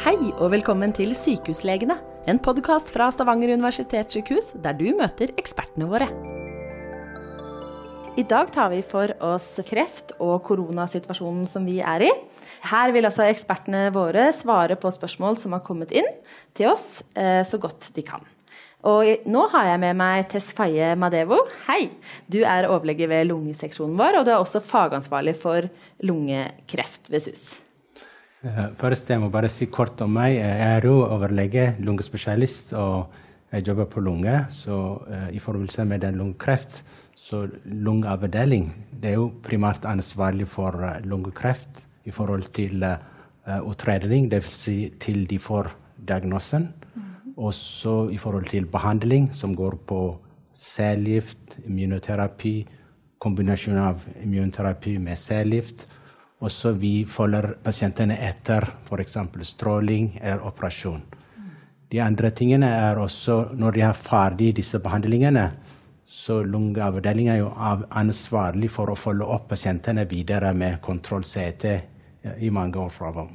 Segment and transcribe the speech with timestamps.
[0.00, 1.92] Hei og velkommen til Sykehuslegene,
[2.24, 6.08] en podkast fra Stavanger universitetssykehus der du møter ekspertene våre.
[8.16, 12.10] I dag tar vi for oss kreft og koronasituasjonen som vi er i.
[12.72, 16.08] Her vil altså ekspertene våre svare på spørsmål som har kommet inn
[16.56, 18.24] til oss, eh, så godt de kan.
[18.88, 21.44] Og nå har jeg med meg Tesfaye Madevo.
[21.68, 21.90] Hei!
[22.24, 25.68] Du er overlege ved lungeseksjonen vår, og du er også fagansvarlig for
[26.00, 27.50] lungekreft ved SUS.
[28.40, 30.38] Uh, først jeg må bare si kort om meg.
[30.38, 33.10] Jeg er jo overlege, lungespesialist, og
[33.52, 34.32] jeg jobber på lunge.
[34.50, 36.80] Så uh, i forbindelse med den lungekreft,
[37.14, 38.70] så lungeavdeling
[39.02, 42.84] det er jo primært ansvarlig for uh, lungekreft i forhold til
[43.66, 44.56] utredning, dvs.
[44.56, 45.70] Si til de får
[46.08, 46.72] diagnosen.
[46.94, 47.02] Mm.
[47.36, 50.00] Også i forhold til behandling, som går på
[50.56, 52.66] cellegift, immunoterapi,
[53.20, 55.88] kombinasjon av immunterapi med cellegift
[56.40, 59.18] også vi følger pasientene etter f.eks.
[59.50, 61.02] stråling eller operasjon.
[61.90, 65.48] De andre tingene er også når de er ferdig disse behandlingene,
[66.10, 67.50] så lungeavdelingen er jo
[67.98, 71.66] ansvarlig for å følge opp pasientene videre med kontroll-CT
[72.44, 72.90] i mange år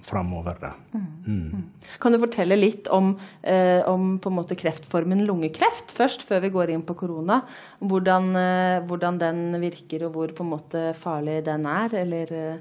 [0.05, 0.59] framover.
[0.93, 1.05] Mm.
[1.25, 1.63] Mm.
[1.99, 6.95] Kan du fortelle litt om, eh, om kreftformen lungekreft først, før vi går inn på
[6.95, 7.41] korona?
[7.81, 11.95] Hvordan, eh, hvordan den virker, og hvor farlig den er?
[11.95, 12.57] Eller eh,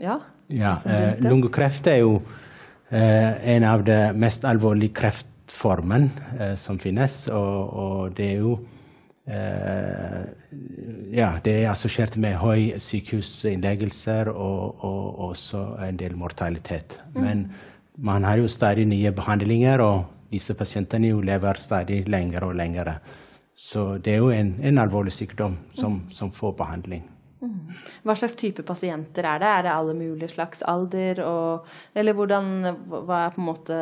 [0.00, 0.20] ja.
[0.48, 2.16] ja eh, lungekreft er jo
[2.90, 7.26] eh, en av de mest alvorlige kreftformene eh, som finnes.
[7.32, 8.56] Og, og, det er jo
[9.26, 10.24] eh,
[11.16, 17.00] Ja, det er assosiert med høy sykehusinnleggelser og, og, også en del mortalitet.
[17.14, 17.22] Mm.
[17.22, 17.46] Men
[17.96, 22.98] man har jo stadig nye behandlinger, og disse pasientene lever stadig lenger og lenger.
[23.56, 26.16] Så det er jo en, en alvorlig sykdom som, mm.
[26.18, 27.06] som får behandling.
[28.06, 29.50] Hva slags type pasienter er det?
[29.50, 31.22] Er det alle mulige slags alder?
[31.26, 32.52] Og, eller hvordan,
[32.88, 33.80] hva er på en måte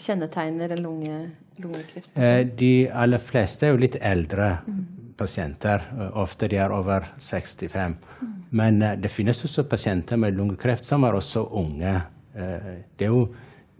[0.00, 1.16] kjennetegner en lunge,
[1.62, 2.12] lungekreft?
[2.14, 4.84] Eh, de aller fleste er jo litt eldre mm.
[5.18, 5.88] pasienter.
[6.14, 7.96] Ofte de er over 65.
[8.20, 8.36] Mm.
[8.56, 11.98] Men uh, det finnes også pasienter med lungekreft som er også unge.
[12.36, 13.26] Uh, det er jo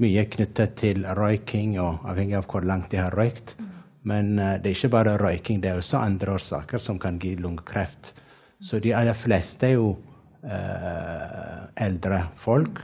[0.02, 3.54] mye knyttet til røyking, og avhengig av hvor langt de har røykt.
[4.06, 4.12] Mm.
[4.12, 7.34] Men uh, det er ikke bare røyking, det er også andre årsaker som kan gi
[7.36, 8.14] lungekreft.
[8.62, 9.96] Så de aller fleste er jo
[10.44, 12.80] uh, eldre folk.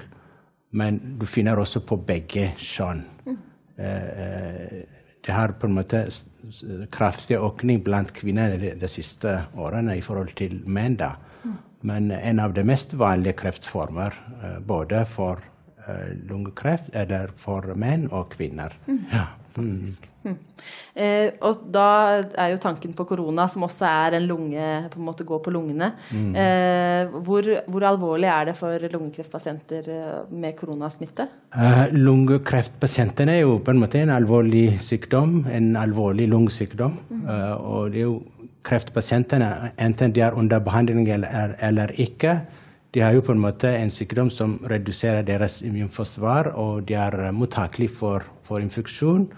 [0.72, 3.04] Men du finner også på begge kjønn.
[3.28, 4.82] Uh,
[5.22, 6.00] det har på en måte
[6.90, 10.96] kraftig økning blant kvinner de, de, siste årene i forhold til menn.
[10.98, 11.14] da.
[11.86, 14.16] Men en av de mest vanlige kreftformer,
[14.66, 15.38] både for
[16.26, 18.74] lungekreft eller for menn og kvinner.
[19.14, 19.28] Ja.
[19.56, 20.36] Mm.
[20.92, 25.06] Eh, og da er jo tanken på korona, som også er en lunge på en
[25.06, 25.88] måte går på lungene.
[26.12, 26.34] Mm.
[26.36, 31.26] Eh, hvor, hvor, alvorlig er det for lungekreftpasienter eh, med koronasmitte?
[31.56, 36.98] Eh, lungekreftpasientene er jo på en måte en alvorlig sykdom, en alvorlig lungesykdom.
[37.08, 37.24] Mm.
[37.24, 38.18] Uh, og det er jo
[38.68, 39.48] kreftpasientene,
[39.80, 42.42] enten de er under behandling eller, eller ikke,
[42.94, 47.30] de har jo på en måte en sykdom som reduserer deres immunforsvar, og de er
[47.32, 49.30] mottakelige for, for infeksjon.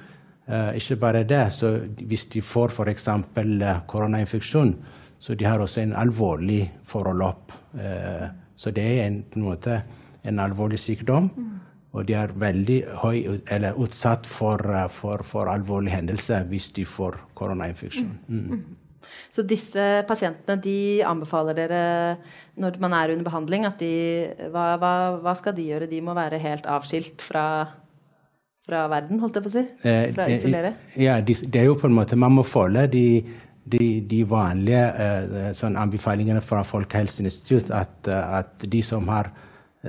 [0.48, 3.08] Eh, ikke bare det, så hvis de får f.eks.
[3.08, 4.74] Uh, koronainfeksjon,
[5.18, 7.54] så de har også en alvorlig forløp.
[7.78, 9.82] Eh, så det er en, på en måte
[10.24, 11.30] en alvorlig sykdom.
[11.36, 11.50] Mm.
[11.94, 16.84] Og de er veldig høy, eller utsatt for, uh, for, for alvorlige hendelser hvis de
[16.84, 18.18] får koronainfeksjon.
[18.26, 18.64] Mm.
[19.34, 21.84] Så disse pasientene de anbefaler dere
[22.60, 23.94] når man er under behandling, at de
[24.52, 24.92] hva, hva,
[25.24, 25.90] hva skal de gjøre?
[25.90, 27.46] De må være helt avskilt fra
[28.64, 29.62] fra verden, holdt jeg på å si?
[29.84, 30.70] Eh, fra å isolere?
[30.96, 33.06] Ja, det, det er jo på en måte Man må følge de
[33.64, 39.30] de, de vanlige uh, sånn anbefalingene fra Folkehelseinstituttet at, at de som har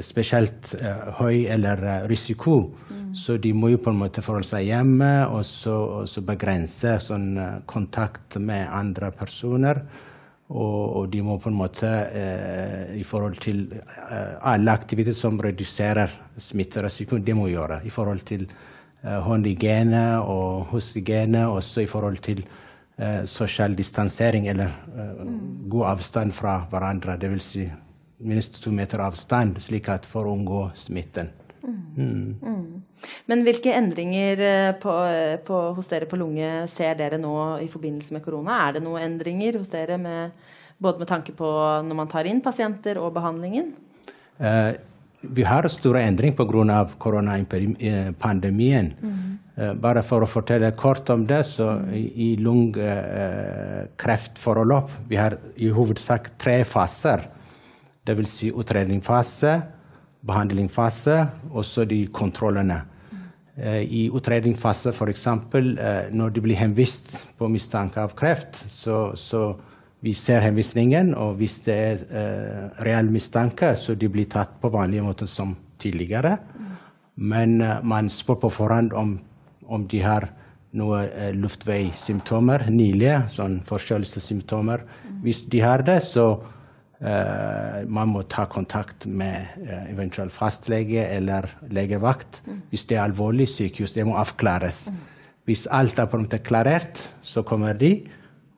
[0.03, 2.57] spesielt uh, høy eller risiko,
[2.89, 3.13] mm.
[3.15, 6.97] så de må jo på en måte forholde seg hjemme og så, og så begrense
[7.03, 7.30] sånn,
[7.69, 9.83] kontakt med andre personer.
[10.45, 11.89] Og, og, de må på en måte
[12.94, 13.63] i forhold til
[14.45, 17.80] alle aktiviteter som reduserer smitterisikoen, det må gjøre.
[17.81, 18.45] I forhold til
[19.06, 22.44] håndhygiene og hushygiene, også i forhold til
[22.98, 25.69] eh, sosial distansering, eller eh, mm.
[25.69, 27.18] god avstand fra hverandre.
[27.21, 27.69] Det vil Si
[28.19, 31.29] minst to meter avstand, slik at for å unngå smitten.
[31.65, 32.35] Mm.
[32.41, 32.81] Mm.
[33.29, 37.67] Men hvilke endringer eh, på, eh, på, hos dere på lunge ser dere nå i
[37.71, 38.53] forbindelse med korona?
[38.67, 40.19] Er det noen endringer hos dere med,
[40.77, 41.47] både med tanke på
[41.88, 43.67] når man tar inn pasienter og behandlingen?
[44.38, 44.71] Eh,
[45.25, 46.79] vi har store endringer pga.
[47.00, 48.88] koronapandemien.
[49.01, 49.35] Mm.
[49.56, 51.94] Eh, bare for å fortelle kort om det, så mm.
[51.95, 57.21] i, lungekreftforløp uh, vi har i hovedsak tre faser.
[58.06, 58.34] Dvs.
[58.38, 59.56] Si utredningsfase,
[60.25, 61.19] behandlingsfase
[61.52, 62.81] og så de kontrollene.
[63.56, 65.28] Uh, I utredningsfase, f.eks.
[65.28, 69.54] Uh, når de blir henvist på mistanke av kreft, så, så
[70.06, 74.69] vi ser henvisningen, og hvis det er uh, reell mistanke, så de blir tatt på
[74.69, 76.36] vanlig måte som tidligere.
[77.16, 79.16] Men uh, man spør på forhånd om,
[79.66, 80.28] om de har
[80.78, 84.84] noen uh, luftveissymptomer nylige, sånn forkjølelsessymptomer.
[85.24, 86.28] Hvis de har det, så
[87.00, 92.39] man må ta kontakt med uh, eventuell fastlege eller legevakt.
[92.71, 94.86] Hvis det er alvorlig sykehus, det må avklares.
[95.45, 97.97] Hvis alt er på en måte klarert, så kommer de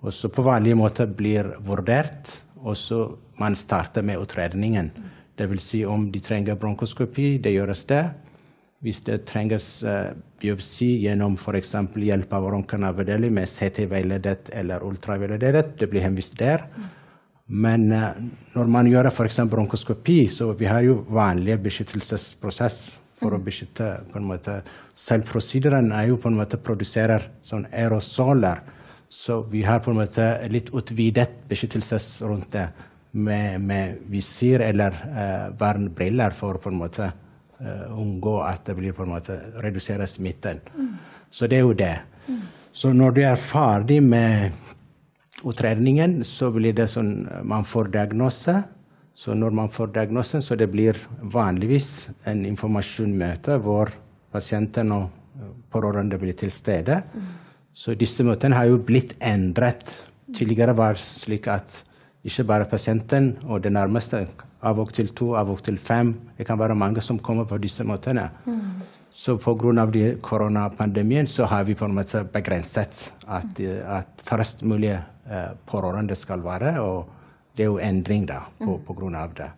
[0.06, 3.02] og så på vanlig måte blir vurdert, og så
[3.42, 4.92] man starter med utredningen.
[5.38, 5.64] Dvs.
[5.64, 8.04] Si om de trenger bronkoskopi, det gjøres det.
[8.86, 11.74] Hvis det trenges uh, biopsi gjennom f.eks.
[11.98, 16.68] hjelp av røntgenavdeling med CT-veiledet eller ultraveiledet, det blir henvist der.
[17.48, 18.14] Men uh,
[18.56, 19.42] når man gjør f.eks.
[19.50, 22.80] bronkoskopi, så vi har jo vanlige beskyttelsesprosess
[23.18, 24.60] for å beskytte på en måte
[24.98, 28.62] Selvprosedyren er jo på en måte produserer sånn aerosoler
[29.10, 32.68] så vi har på en måte litt utvidet beskyttelses rundt det
[33.12, 38.96] med, med visir eller uh, vernebriller for på en måte uh, unngå at det blir
[38.96, 40.60] på en måte redusert smitten.
[40.76, 40.92] Mm.
[41.32, 41.96] Så det er jo det.
[42.28, 42.42] Mm.
[42.72, 44.52] Så når du er ferdig med
[45.48, 48.62] utredningen, så blir det sånn man får diagnose.
[49.18, 53.90] Så når man får diagnosen, så det blir vanligvis en informasjonsmøte hvor
[54.34, 55.08] pasienten og
[55.74, 57.00] pårørende blir til stede.
[57.14, 57.32] Mm.
[57.74, 59.90] Så disse møtene har jo blitt endret.
[60.38, 61.82] Tidligere var det slik at
[62.28, 64.26] ikke bare pasienten og det nærmeste,
[64.62, 67.60] av og til to, av og til fem Det kan være mange som kommer på
[67.62, 68.30] disse møtene.
[69.18, 70.16] Så pga.
[70.22, 76.44] koronapandemien så har vi på en måte begrenset at, at først mulig eh, pårørende skal
[76.44, 76.76] være.
[76.82, 77.10] Og
[77.58, 79.50] det er jo endring da på, på grunn av det.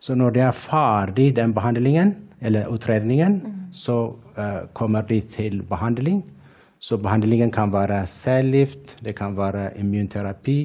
[0.00, 6.22] Så når de er ferdig den behandlingen, eller utredningen, så uh, kommer de til behandling.
[6.78, 10.58] Så behandlingen kan være cellegift, det kan være immunterapi,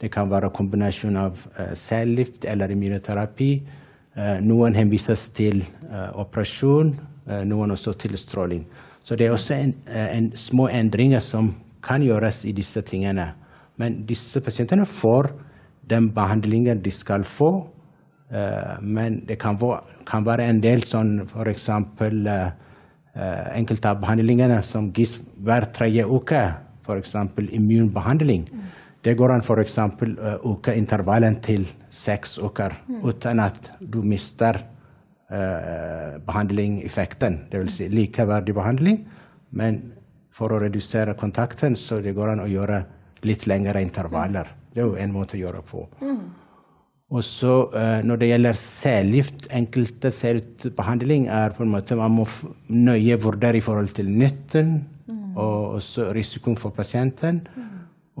[0.00, 3.52] det kan være kombinasjon av uh, cellegift eller immunterapi.
[4.16, 6.96] Uh, noen henvises til uh, operasjon,
[7.26, 8.64] noen også til stråling.
[9.02, 13.30] Så det er også en, en små endringer som kan gjøres i disse tingene.
[13.80, 15.30] Men disse pasientene får
[15.90, 17.66] den behandlingen de skal få.
[18.80, 19.58] men det kan,
[20.06, 21.68] kan, være en del sånn f.eks.
[23.54, 26.42] Enkelte av behandlingene som gis hver tredje uke,
[26.86, 27.16] f.eks.
[27.50, 28.68] immunbehandling, mm.
[29.02, 29.78] det går an f.eks.
[29.78, 33.00] å øke intervallen til seks uker mm.
[33.02, 34.60] uten at du mister
[35.30, 37.44] behandlingeffekten.
[37.52, 37.76] Dvs.
[37.78, 39.04] Si likeverdig behandling,
[39.54, 39.80] men
[40.34, 42.82] for å redusere kontakten, så det går an å gjøre
[43.28, 44.48] litt lengre intervaller.
[44.72, 45.84] Det er jo en måte å gjøre på.
[46.00, 46.20] Mm.
[47.10, 52.26] Og så uh, Når det gjelder cellegift, enkelte cellegiftbehandling er på en måte Man må
[52.70, 54.76] nøye vurdere i forhold til nytten
[55.10, 55.32] mm.
[55.34, 57.42] og også risikoen for pasienten.
[57.56, 57.66] Mm.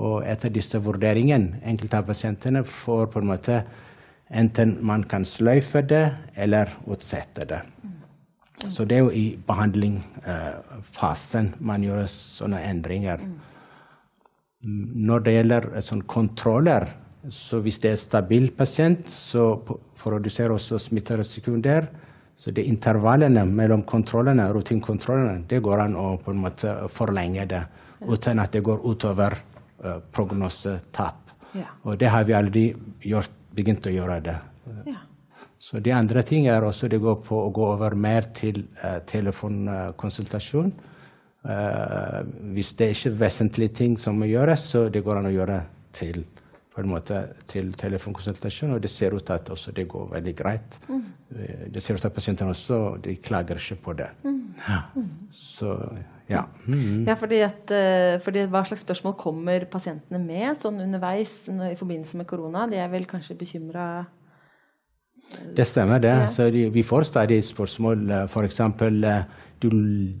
[0.00, 3.60] Og etter disse vurderingene, enkelte av pasientene får på en måte
[4.30, 7.60] enten man kan sløyfe det eller utsette det.
[7.82, 7.90] Mm.
[8.70, 13.18] Så det er jo i behandlingsfasen man gjør sånne endringer.
[13.18, 13.40] Mm.
[15.08, 16.88] Når det gjelder sånn kontroller
[17.28, 19.52] så hvis det er stabil pasient, så
[19.98, 21.90] for å redusere også smitterisikoen der,
[22.40, 27.60] så det intervallene mellom kontrollene, rutinkontrollene, det går an å på en måte forlenge det
[28.08, 29.36] uten at det går utover
[29.84, 31.34] uh, prognosetap.
[31.52, 31.66] Ja.
[31.84, 32.64] Og det har vi aldri
[33.04, 34.36] gjort, begynt å gjøre det.
[34.86, 35.00] Ja.
[35.60, 39.00] Så de andre ting er også det går på å gå over mer til uh,
[39.06, 40.70] telefonkonsultasjon.
[41.44, 42.20] Uh,
[42.56, 45.58] hvis det er ikke vesentlige ting som må gjøres, så det går an å gjøre
[45.96, 46.22] til,
[46.88, 48.72] måte, til telefonkonsultasjon.
[48.76, 50.80] Og det ser ut at det går veldig greit.
[50.88, 51.04] Mm.
[51.74, 54.08] Det ser ut at pasientene også de klager ikke på det.
[54.24, 54.40] Mm.
[54.64, 54.80] Ja.
[55.32, 55.76] Så
[56.30, 56.44] ja.
[56.66, 57.04] Mm.
[57.08, 57.74] ja fordi, at,
[58.24, 62.66] fordi, Hva slags spørsmål kommer pasientene med sånn underveis i forbindelse med korona?
[62.70, 63.90] De er vel kanskje bekymra
[65.56, 66.08] det stemmer, det.
[66.08, 66.26] Ja.
[66.28, 68.10] Så de, vi får stadig spørsmål.
[68.26, 68.60] F.eks.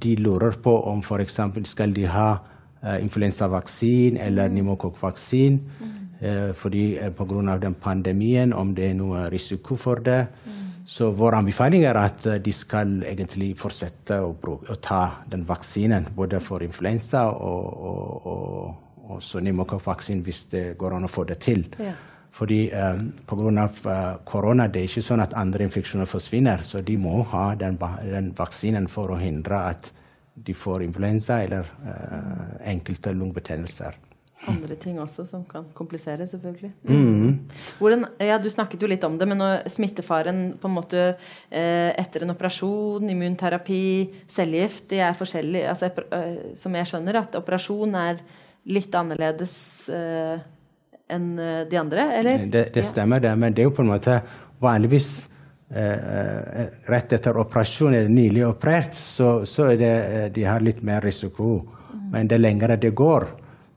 [0.02, 1.40] de lurer på om f.eks.
[1.64, 2.30] skal de ha
[2.84, 4.54] uh, influensavaksine eller mm.
[4.54, 5.58] pneumokokkvaksine.
[5.80, 5.96] Mm.
[6.20, 7.70] Uh, fordi uh, pga.
[7.80, 10.26] pandemien, om det er noe risiko for det.
[10.46, 10.69] Mm.
[10.90, 16.08] Så vår anbefaling er at de skal egentlig fortsette å, bruke, å ta den vaksinen.
[16.16, 21.38] Både for influensa og, og, og, og pneumokokkvaksine hvis det går an å få det
[21.46, 21.62] til.
[21.78, 21.94] Ja.
[22.34, 23.68] Fordi um, Pga.
[24.26, 26.66] Korona det er ikke sånn at andre infeksjoner forsvinner.
[26.66, 27.78] Så de må ha den,
[28.10, 29.92] den vaksinen for å hindre at
[30.34, 33.94] de får influensa eller uh, enkelte lungebetennelser.
[34.52, 36.72] Andre ting også som kan komplisere, selvfølgelig.
[36.88, 37.38] Mm.
[37.78, 42.26] Hvordan, ja, du snakket jo litt om det, men smittefaren på en måte eh, etter
[42.26, 43.82] en operasjon, immunterapi,
[44.30, 45.72] cellegift, de er forskjellige.
[45.72, 48.22] Altså, eh, som jeg skjønner, at operasjon er
[48.68, 49.56] litt annerledes
[49.88, 50.38] eh,
[51.10, 52.46] enn eh, de andre, eller?
[52.50, 53.32] Det, det stemmer, det.
[53.38, 54.20] Men det er jo på en måte
[54.60, 55.10] vanligvis
[55.72, 59.94] eh, rett etter operasjon eller nylig operert, så, så det,
[60.36, 61.60] de har litt mer risiko.
[61.90, 62.02] Mm.
[62.14, 63.28] Men det lengre det går,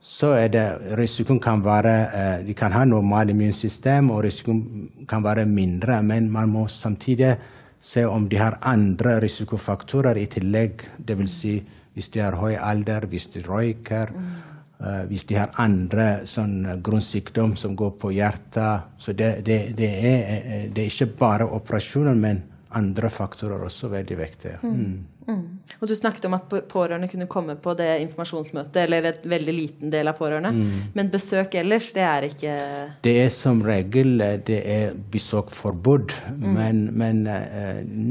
[0.04, 0.66] så er det
[1.00, 6.32] risikoen kan være eh, De kan ha normalt immunsystem, og risikoen kan være mindre, men
[6.32, 7.36] man må samtidig
[7.80, 10.84] se om de har andre risikofaktorer i tillegg.
[11.00, 11.38] Dvs.
[11.40, 11.54] Si,
[11.94, 14.12] hvis de har høy alder, hvis de røyker.
[14.12, 18.90] Mm Uh, hvis de har andre sånn uh, grunnsykdom som går på hjertet.
[19.00, 22.42] Så det, det, det, er, det, er, ikke bare operasjoner, men
[22.78, 24.60] andre faktorer også veldig viktige.
[24.64, 24.76] Mm.
[24.76, 25.02] Mm.
[25.28, 25.44] Mm.
[25.80, 29.94] Og du snakket om at pårørende kunne komme på det informasjonsmøtet, eller et veldig liten
[29.94, 30.52] del av pårørende.
[30.52, 30.94] Mm.
[30.96, 32.56] Men besøk ellers, det er ikke
[33.04, 36.48] Det er som regel det er besøkforbud, mm.
[36.58, 37.24] men, men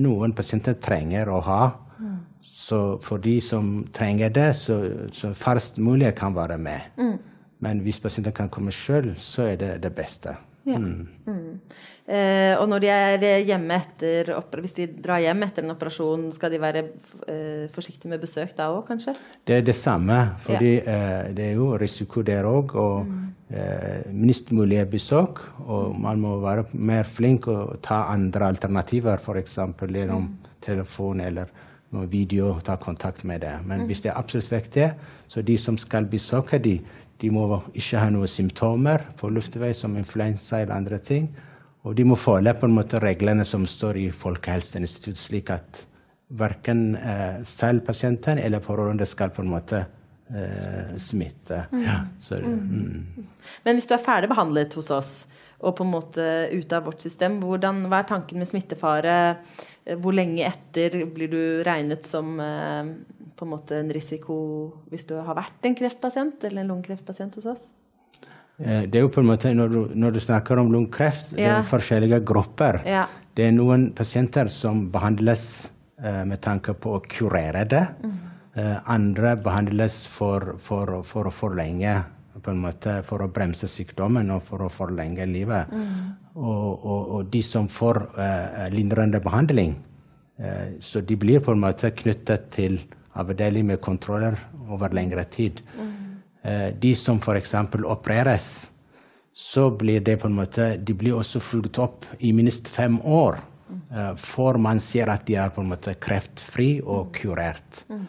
[0.02, 1.62] noen pasienter trenger å ha.
[1.99, 2.16] Mm.
[2.42, 4.81] Så for de som trenger det, så,
[5.12, 6.97] så farst mulig kan være med.
[7.62, 10.35] Men hvis pasienten kan komme sjøl, så er det det beste.
[10.69, 10.78] Ja.
[10.78, 11.09] Mm.
[11.26, 11.61] Mm.
[12.07, 14.31] Eh, og når de er hjemme etter
[14.62, 16.85] hvis de drar hjem etter en operasjon, skal de være
[17.26, 19.16] eh, forsiktige med besøk da òg, kanskje?
[19.47, 20.78] Det er det samme, for ja.
[20.83, 22.76] eh, det er jo risiko der òg.
[22.78, 23.28] Og mm.
[23.52, 25.42] Eh, minst mulig besøk.
[25.66, 29.59] Og man må være mer flink og ta andre alternativer, f.eks.
[29.59, 30.54] gjennom mm.
[30.64, 31.50] telefon eller
[32.09, 33.52] video, ta kontakt med det.
[33.66, 33.87] Men mm.
[33.87, 34.92] hvis det er absolutt viktig,
[35.28, 36.78] så de som skal besøke de,
[37.23, 41.29] de må ikke ha noen symptomer på luftvei som influensa eller andre ting.
[41.87, 45.85] Og de må følge på en måte reglene som står i Folkehelseinstituttet, slik at
[46.38, 51.64] verken eh, selv pasienten eller pårørende skal på en måte eh, smitte.
[51.73, 51.83] Mm.
[51.85, 51.99] Ja,
[52.38, 52.62] mm.
[52.71, 53.29] mm.
[53.67, 55.12] Men hvis du er ferdig behandlet hos oss,
[55.62, 57.37] og på en måte ute av vårt system.
[57.43, 59.14] Hvordan, hva er tanken med smittefare?
[60.02, 62.91] Hvor lenge etter blir du regnet som eh,
[63.42, 64.37] på en måte en risiko
[64.92, 67.68] hvis du har vært en kreftpasient eller en lungekreftpasient hos oss?
[68.62, 71.37] Eh, det er jo på en måte, Når du, når du snakker om lungekreft, ja.
[71.37, 72.82] det er forskjellige grupper.
[72.87, 73.06] Ja.
[73.34, 77.87] Det er noen pasienter som behandles eh, med tanke på å kurere det.
[78.04, 78.18] Mm.
[78.54, 82.02] Eh, andre behandles for, for, for å forlenge
[82.42, 85.72] på en måte for å bremse sykdommen og for å forlenge livet.
[85.72, 86.12] Mm.
[86.34, 89.75] Og, og, og, de som får eh, lindrende behandling,
[90.40, 92.78] uh, så de blir på en måte knyttet til
[93.19, 94.38] avdeling med kontroller
[94.69, 95.61] over lengre tid.
[95.76, 95.90] Mm.
[96.81, 97.54] De som f.eks.
[97.85, 98.47] opereres,
[99.33, 103.38] så blir det på en måte De blir også fulgt opp i minst fem år
[104.19, 107.85] For før man ser at de er på en måte kreftfri og kurert.
[107.88, 108.02] Mm.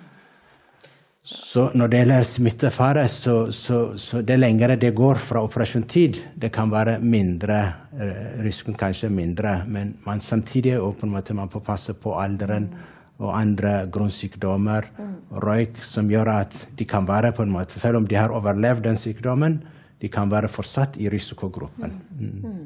[1.23, 6.49] Så når det gjelder smittefare, så, så, så det lengre det går fra operasjonstid, det
[6.51, 7.59] kan være mindre,
[7.95, 12.17] eh, risikoen kanskje mindre, men man samtidig og på en måte man får passe på
[12.19, 12.67] alderen
[13.21, 14.89] og andre grunnsykdommer,
[15.43, 18.83] røyk, som gjør at de kan være på en måte, Selv om de har overlevd
[18.87, 19.61] den sykdommen,
[20.01, 21.93] de kan være fortsatt i risikogruppen.
[22.17, 22.39] Mm.
[22.43, 22.63] Mm.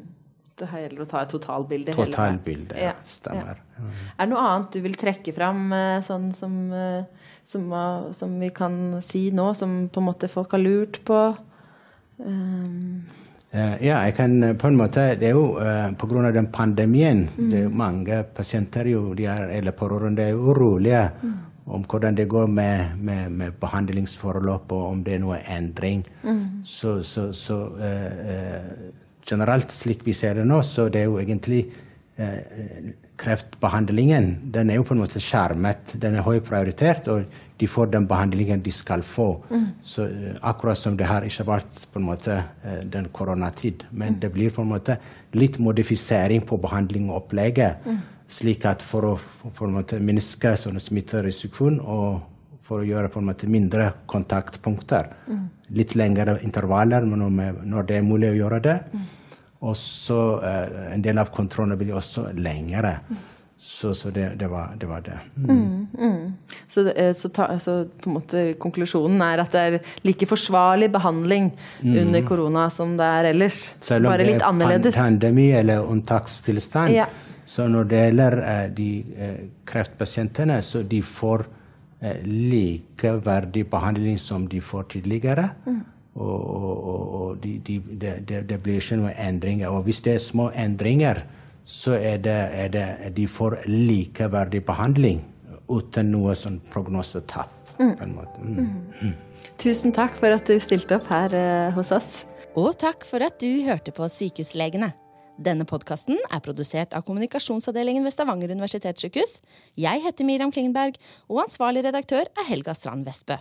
[0.57, 1.93] Det gjelder å ta et totalbilde.
[1.93, 2.95] Totalbilde, ja.
[3.05, 3.59] Stemmer.
[3.77, 3.91] Ja.
[4.17, 7.03] Er det noe annet du vil trekke fram eh, sånn som eh,
[7.47, 7.69] som,
[8.11, 11.21] som, vi kan si nå, som på en måte folk har lurt på?
[12.17, 13.05] Um.
[13.53, 16.31] Ja, jeg kan eh, på en måte Det er jo uh, pga.
[16.31, 17.49] den pandemien mm.
[17.49, 21.33] det er mange pasienter jo, er, eller pårørende er urolige mm.
[21.67, 26.05] om hvordan det går med, med, med behandlingsforløp, og om det er noe endring.
[26.23, 26.63] Mm.
[26.63, 28.93] Så, så, så uh, uh,
[29.29, 31.86] generelt, slik vi ser det nå, så det er jo egentlig eh,
[33.17, 35.93] kreftbehandlingen den er jo på en måte skjermet.
[36.01, 39.27] Den er høyt prioritert, og de får den behandlingen de skal få.
[39.49, 39.67] Mm.
[39.85, 43.85] Så, uh, akkurat som det har ikke vært på en måte uh, den koronatid.
[43.91, 44.19] Men mm.
[44.23, 44.97] det blir på en måte
[45.37, 47.85] litt modifisering på behandling og opplegget.
[47.85, 48.01] Mm.
[48.37, 49.13] Slik at for å
[49.45, 52.17] på en måte minske sånne smitterisikoen og
[52.67, 55.13] for å gjøre på en måte mindre kontaktpunkter.
[55.29, 55.45] Mm.
[55.77, 58.75] Litt lengre intervaller når det er mulig å gjøre det.
[58.91, 59.05] Mm.
[59.65, 62.99] Og så uh, en del av kontrollene blir også lengre.
[63.09, 63.25] Mm.
[63.57, 65.47] Så, så det, det, var, det, var, det mm.
[65.49, 66.59] Mm, mm.
[66.69, 70.91] Så, eh, så, ta, så, på en måte konklusjonen er at det er like forsvarlig
[70.93, 71.47] behandling
[71.81, 73.57] under korona som det er ellers?
[73.81, 74.93] Selv om Bare litt annerledes?
[74.93, 76.93] Selv om det er pandemi eller unntakstilstand.
[76.93, 77.09] Ja.
[77.49, 79.35] Så når det gjelder uh, de uh,
[79.65, 81.47] kreftpasientene, så de får
[81.99, 85.49] Eh, likeverdig behandling som de får tidligere.
[85.65, 85.79] Mm.
[86.17, 89.69] Og, og, og de, de, det, de blir ikke noen endringer.
[89.69, 91.21] Og hvis det er små endringer,
[91.67, 95.21] så er det, er det de får likeverdig behandling
[95.67, 97.53] uten noe sånn prognosetap.
[97.77, 97.91] Mm.
[97.93, 98.41] på en måte.
[98.41, 98.69] Mm.
[99.01, 99.11] mm.
[99.61, 102.23] Tusen takk for at du stilte opp her eh, hos oss.
[102.57, 104.89] Og takk for at du hørte på Sykehuslegene.
[105.37, 109.37] Denne podkasten er produsert av kommunikasjonsavdelingen ved Stavanger universitetssykehus.
[109.77, 110.97] Jeg heter Miriam Klingenberg,
[111.29, 113.37] og ansvarlig redaktør er Helga Strand Vestbø.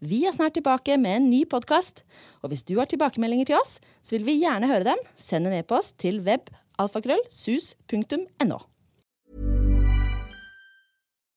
[0.00, 2.04] Vi er snart tilbake med en ny podkast.
[2.42, 4.96] Og hvis du har tilbakemeldinger til oss, så vil vi gjerne høre dem.
[5.16, 8.58] Send en e-post til webalfakrøllsus.no.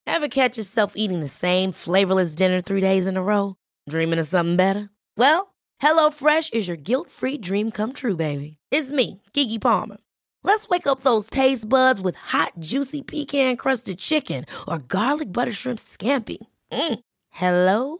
[0.08, 3.56] Ever catch yourself eating the same flavorless dinner three days in a row?
[3.90, 4.90] Dreaming of something better?
[5.18, 8.58] Well, HelloFresh is your guilt-free dream come true, baby.
[8.72, 9.98] It's me, Gigi Palmer.
[10.44, 15.54] Let's wake up those taste buds with hot, juicy pecan crusted chicken or garlic butter
[15.54, 16.38] shrimp scampi.
[16.72, 17.00] Mm.
[17.30, 18.00] Hello